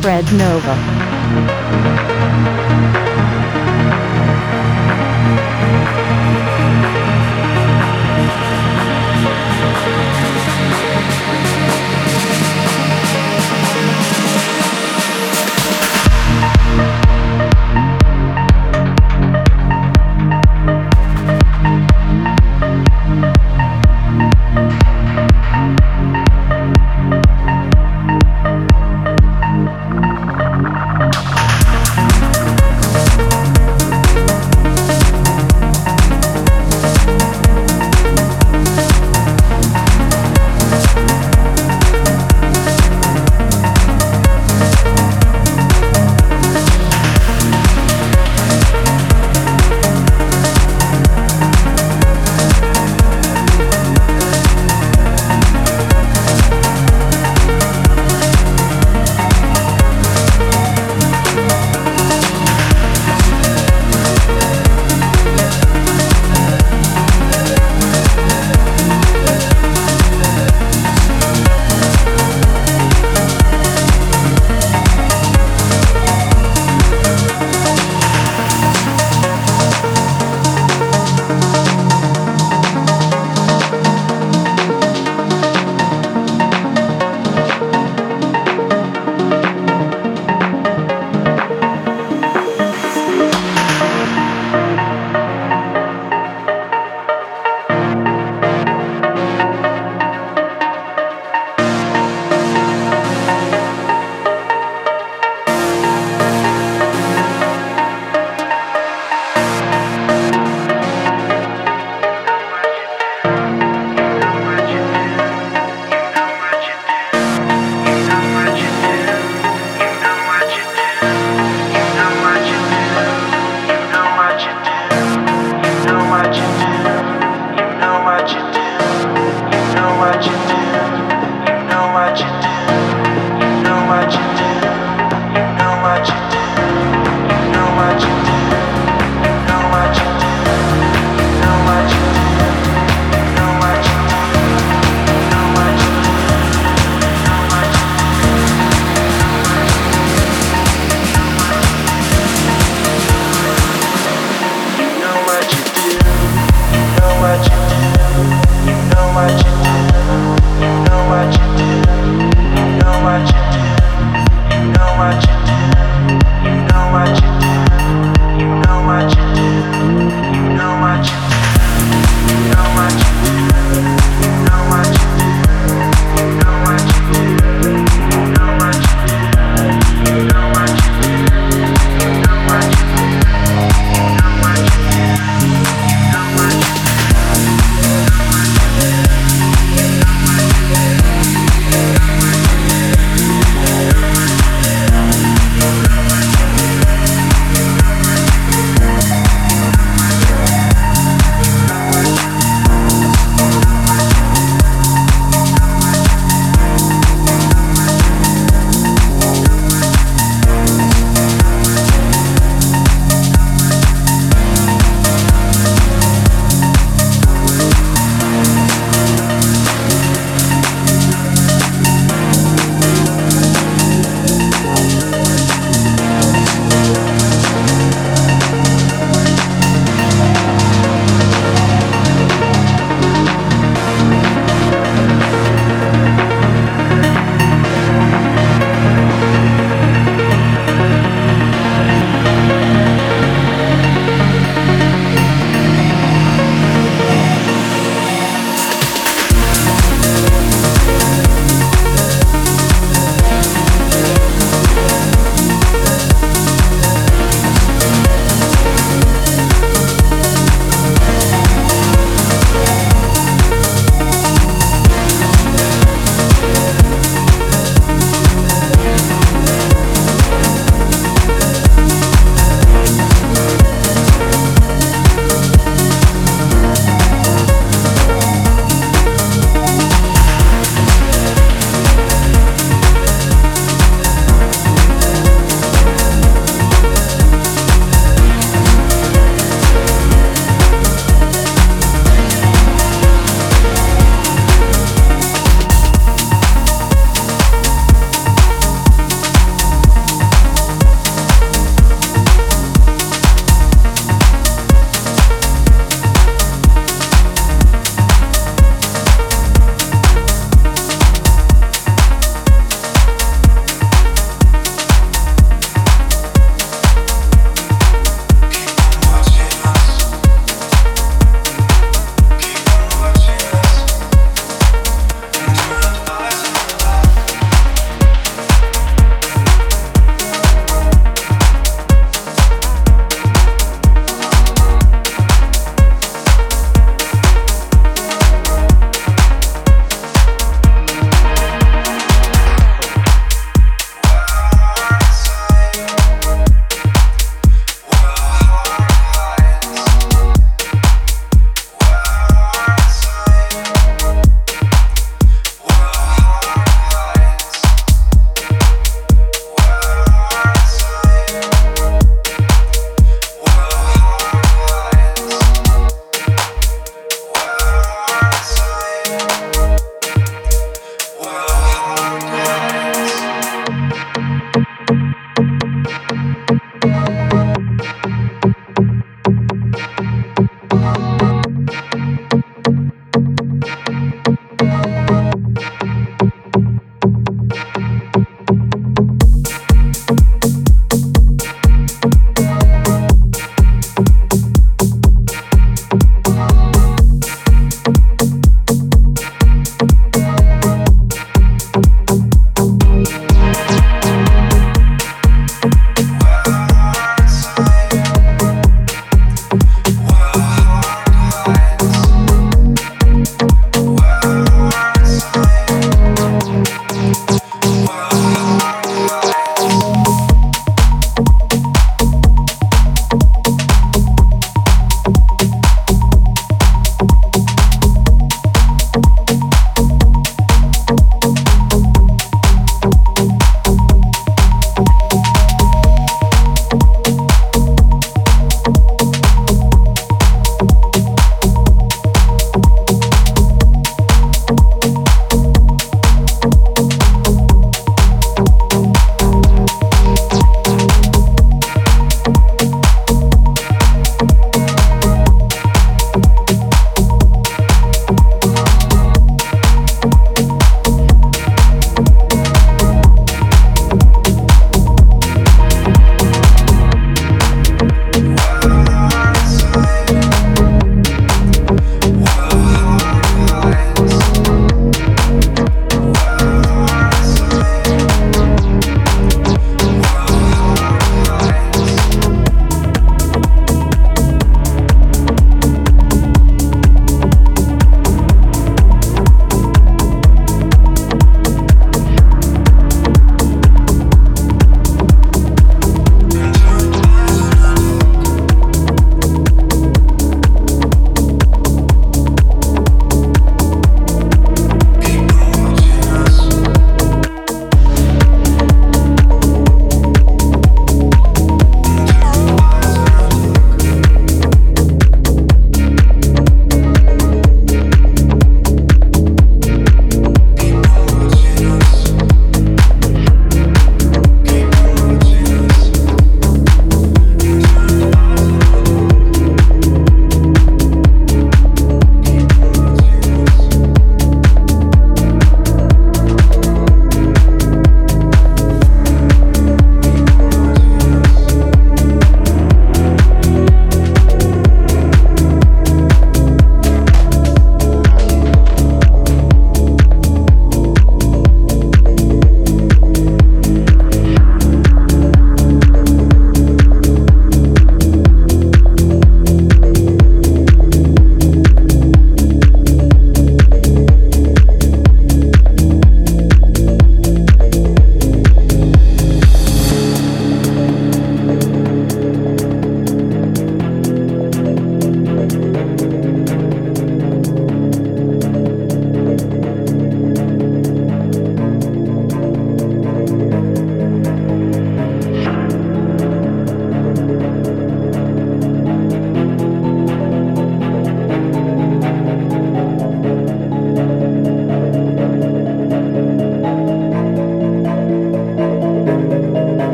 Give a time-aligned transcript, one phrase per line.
[0.00, 0.99] Fred Nova.